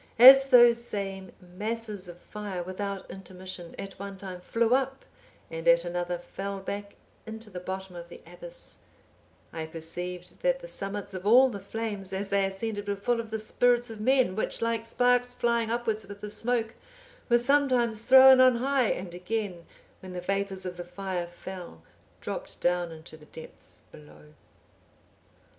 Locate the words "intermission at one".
3.11-4.17